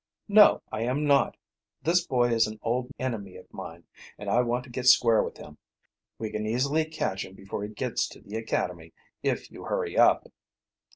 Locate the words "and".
4.17-4.31